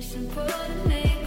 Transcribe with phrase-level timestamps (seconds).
[0.00, 1.19] simple to me.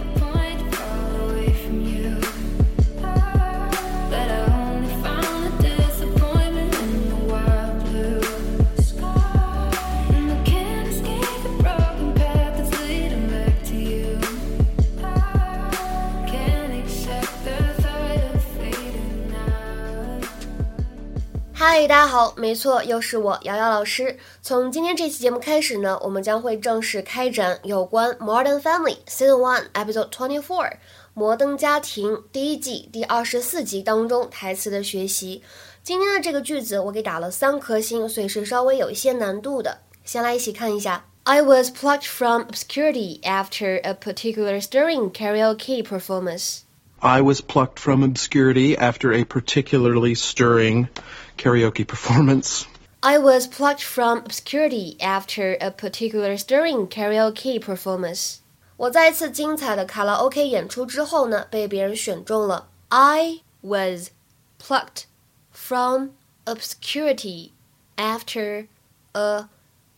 [21.76, 24.16] 嗨，大家好，没错，又是我瑶瑶老师。
[24.40, 30.70] 从今天这期节目开始呢，我们将会正式开展有关《Modern Family》Season One Episode Twenty Four
[31.14, 35.42] 《摩登家庭》第一季第二十四集当中台词的学习。
[35.82, 39.78] 今天的这个句子我给打了三颗星，所以是稍微有一些难度的。
[40.04, 46.60] 先来一起看一下：I was plucked from obscurity after a particular stirring karaoke performance.
[47.03, 50.89] I was plucked from obscurity after a particularly stirring
[51.37, 52.65] karaoke performance.
[53.01, 58.39] I was plucked from obscurity after a particular stirring karaoke performance.
[58.75, 62.67] 我在一次精彩的卡拉 OK 演出之后呢，被别人选中了。
[62.89, 64.09] I was
[64.57, 65.03] plucked
[65.51, 66.11] from
[66.45, 67.51] obscurity
[67.95, 68.67] after
[69.13, 69.47] a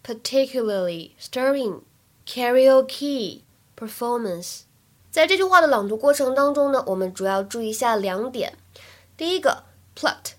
[0.04, 1.82] particularly stirring
[2.26, 3.42] karaoke
[3.76, 4.65] performance.
[5.17, 8.53] 在这句话的朗读过程当中呢，我们主要注意一下两点。
[9.17, 9.63] 第一个
[9.99, 10.35] pluck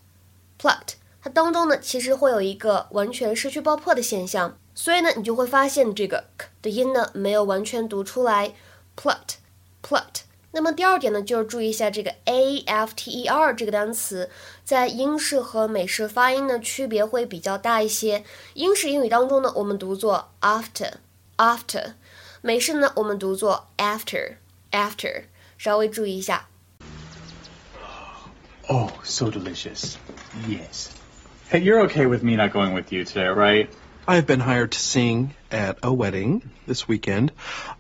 [0.62, 8.54] pluck 它当中呢其实会有一个完全失去爆破的现象，所以呢你就会发现这个 k 的音呢没有完全读出来
[8.96, 9.38] pluck
[9.82, 10.22] pluck。
[10.52, 14.30] 那么第二点呢，就是注意一下这个 a f t e r 这个单词
[14.64, 18.24] 在英式和美式发音的区别会比较大一些。
[18.54, 21.94] 英式英语当中呢，我们读作 after，after；
[22.44, 24.36] 美式呢，我们读作 after。
[24.71, 25.25] after，
[25.59, 26.47] 稍微注意一下。
[28.69, 29.99] Oh, so delicious.
[30.47, 30.91] Yes.
[31.49, 33.69] Hey, you're okay with me not going with you today, right?
[34.07, 37.33] I've been hired to sing at a wedding this weekend.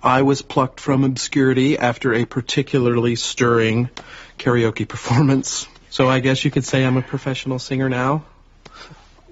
[0.02, 3.90] I was plucked from obscurity after a particularly stirring
[4.38, 5.66] karaoke performance.
[5.90, 8.24] So I guess you could say I'm a professional singer now.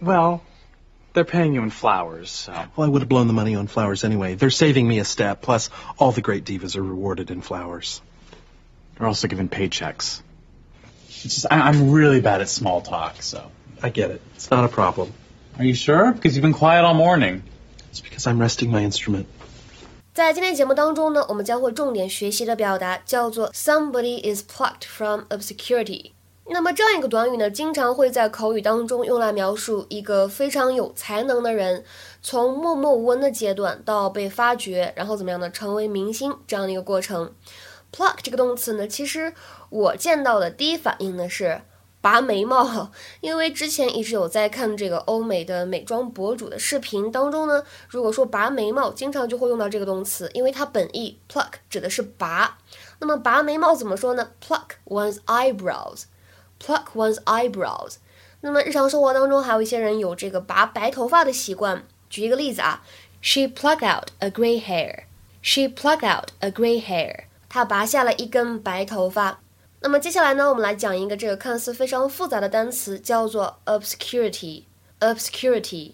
[0.01, 0.43] Well,
[1.15, 2.53] they're paying you in flowers, so.
[2.77, 4.35] Well, I would have blown the money on flowers anyway.
[4.35, 8.01] They're saving me a step, plus all the great divas are rewarded in flowers.
[8.97, 10.23] They're also given paychecks.
[11.09, 13.51] It's just, I, am really bad at small talk, so.
[13.83, 14.21] I get it.
[14.35, 15.13] It's not a problem.
[15.59, 16.13] Are you sure?
[16.13, 17.43] Because you've been quiet all morning.
[17.91, 19.27] It's because I'm resting my instrument.
[20.13, 26.11] 在今天节目当中呢，我们将会重点学习的表达叫做 "Somebody is plucked from obscurity"。
[26.48, 31.84] 那么这样一个短语呢，经常会在口语当中用来描述一个非常有才能的人，
[32.22, 37.34] 从默默无闻的阶段到被发掘，然后怎么样呢，成为明星这样的一个过程。
[37.92, 39.34] pluck 这个动词呢，其实
[39.70, 41.62] 我见到的第一反应呢是
[42.00, 42.92] 拔眉毛，
[43.22, 52.60] 因为之前一直有在看这个欧美的美妆博主的视频当中呢，如果说拔眉毛，经常就会用到这个动词，因为它本意 pluck 指的是拔。
[53.00, 56.04] 那么拔眉毛怎么说呢？pluck one's eyebrows。
[56.66, 57.96] Pluck one's eyebrows。
[58.42, 61.84] 那么日常生活当中，还有一些人有这个拔白头发的习惯。
[62.10, 62.84] 举一个例子啊
[63.22, 65.04] ，She plucked out a gray hair.
[65.42, 67.26] She plucked out a gray hair.
[67.50, 69.40] 她拔下了一根白头发。
[69.82, 74.64] 那么接下来呢，我们来讲一个这个看似非常复杂的单词，叫做 obscurity。
[75.00, 75.94] obscurity，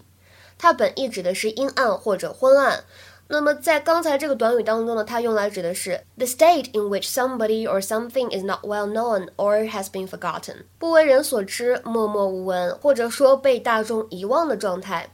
[0.56, 2.84] 它本意指的是阴暗或者昏暗。
[3.29, 15.09] 那么在刚才这个短语当中呢，它用来指的是 the state in which somebody or something is not well known or has been forgotten，不为人所知、默默无闻，或者说被大众遗忘的状态。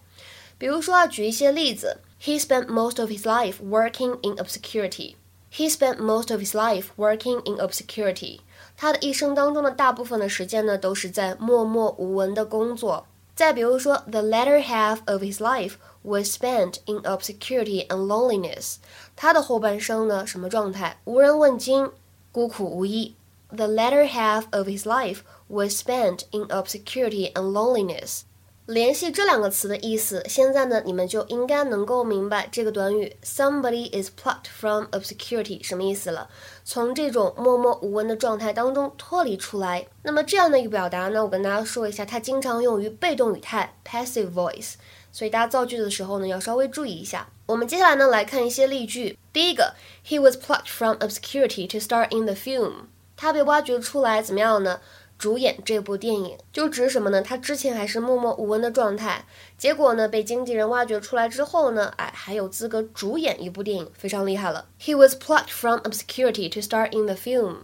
[0.60, 5.16] 比如说啊，举一些例子，He spent most of his life working in obscurity.
[5.52, 8.40] He spent most of his life working in obscurity.
[8.78, 13.06] 他的一生当中的大部分的时间呢，都是在默默无闻的工作。
[13.38, 15.74] 再比如说，the latter half of his life
[16.04, 18.76] was spent in obscurity and loneliness。
[19.16, 20.98] 他的后半生呢，什么状态？
[21.06, 21.90] 无人问津，
[22.32, 23.16] 孤苦无依。
[23.50, 28.22] The latter half of his life was spent in obscurity and loneliness。
[28.69, 36.29] 联系这两个词的意思，现在呢，你们就应该能够明白这个短语 "somebody is plucked from obscurity" 什么意思了。
[36.67, 39.87] 从这种默默无闻的状态当中脱离出来。
[40.03, 44.75] 那么这样的一个表达呢，我跟大家说一下，它经常用于被动语态 passive voice，
[45.11, 47.27] 所以大家造句的时候呢，要稍微注意一下。
[47.47, 49.19] 我们接下来呢，来看一些例句。
[49.33, 49.73] 第一个
[50.07, 52.73] ，He was plucked from obscurity to star in the film。
[53.17, 54.81] 他被挖掘出来，怎么样呢？
[55.19, 57.21] 主演这部电影就指什么呢？
[57.21, 59.25] 他之前还是默默无闻的状态，
[59.57, 64.67] 结果呢被经纪人挖掘出来之后呢，哎，还有资格主演一部电影，非常厉害了。
[64.81, 67.63] He was plucked from obscurity to star in the film。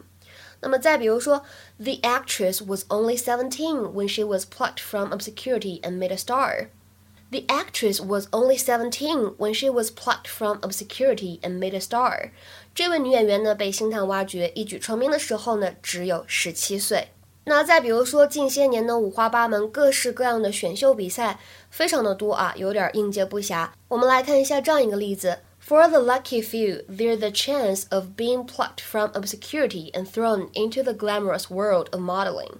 [0.60, 1.44] 那么再比如说
[1.78, 6.68] ，The actress was only seventeen when she was plucked from obscurity and made a star。
[7.30, 12.30] The actress was only seventeen when she was plucked from obscurity and made a star。
[12.74, 17.08] 这位女演员呢，被星探挖掘，一举成名的时候呢，只有十七岁。
[17.45, 21.39] 那再比如说，近些年的五花八门、各式各样的选秀比赛，
[21.71, 23.69] 非常的多啊，有点应接不暇。
[23.87, 30.93] 我们来看一下这样一个例子：For the lucky few, there's the chance of being plucked from obscurity and thrown into the
[30.93, 32.51] glamorous world of modeling。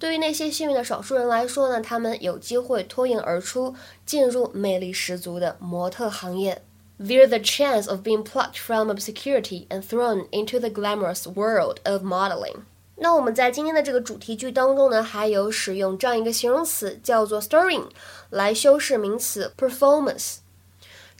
[0.00, 3.74] 对于那些幸运的少数人来说呢，他们有机会脱颖而出，
[4.04, 6.62] 进入魅力十足的模特行业。
[6.98, 12.62] There's the chance of being plucked from obscurity and thrown into the glamorous world of modeling。
[13.01, 17.87] 那我们在今天的这个主题句当中呢，还有使用这样一个形容词，叫做 stirring，
[18.29, 20.37] 来修饰名词 performance。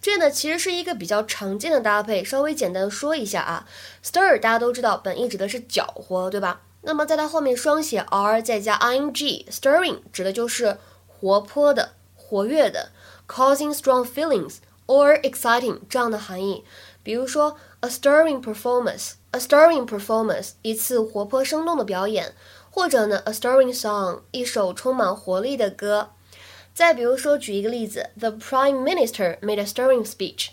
[0.01, 3.65] 这呢其实是一个比较常见的搭配，稍微简单说一下啊。
[4.03, 6.61] stir 大家都知道，本意指的是搅和，对吧？
[6.81, 10.77] 那么在它后面双写 r 再加 ing，stirring 指的就是
[11.07, 12.91] 活泼的、活跃的
[13.27, 16.63] ，causing strong feelings or exciting 这样的含义。
[17.09, 19.13] 比如说 a stirring performance。
[19.31, 22.35] a stirring performance，一次活泼生动的表演，
[22.69, 26.11] 或者呢，a stirring song，一首充满活力的歌。
[26.71, 30.50] 再比如说，举一个例子，The Prime Minister made a stirring speech。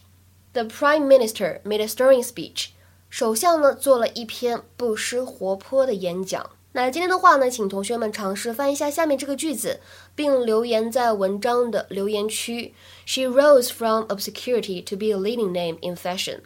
[0.55, 2.69] The Prime Minister made a stirring speech。
[3.11, 6.49] 首相呢做了一篇不失活泼的演讲。
[6.76, 9.82] 那今天的话呢，请同学们尝试翻译一下下面这个句子，
[10.16, 12.74] 并留言在文章的留言区。
[13.06, 16.42] She rose from obscurity to be a leading name in fashion.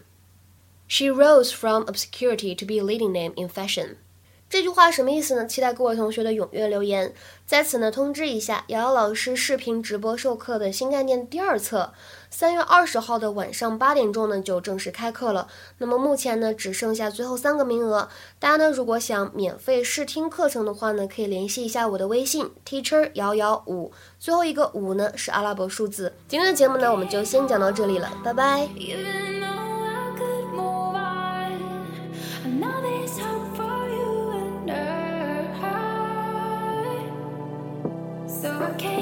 [0.87, 3.97] She rose from obscurity to be a leading name in fashion。
[4.50, 5.46] 这句话什么意思呢？
[5.46, 7.14] 期待各位同学的踊跃留言。
[7.46, 11.92] 在此呢，通知一下，瑶瑶老师视频直播授课的新概念第二册，
[12.30, 15.46] 三月二十号的晚上八点钟呢就正式开课了。
[15.78, 18.08] 那么目前呢只剩下最后三个名额，
[18.40, 26.12] 大家呢如果想免费试听课程的话呢，可以联系一下我的微信 teacher 瑶瑶五，最后一个五呢是阿拉伯数字。
[26.26, 28.68] 今天的节目呢我们就先讲到这里了，拜拜。
[38.30, 38.99] So I can't.